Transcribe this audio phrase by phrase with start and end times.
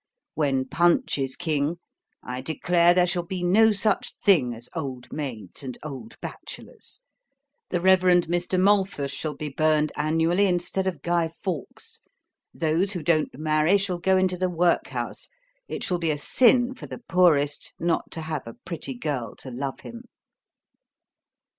[0.33, 1.77] When PUNCH is king,
[2.23, 7.01] I declare there shall be no such thing as old maids and old bachelors.
[7.69, 8.59] The Reverend Mr.
[8.59, 12.01] Malthus shall be burned annually, instead of Guy Fawkes.
[12.51, 15.29] Those who don't marry shall go into the workhouse.
[15.67, 19.51] It shall be a sin for the poorest not to have a pretty girl to
[19.51, 20.05] love him.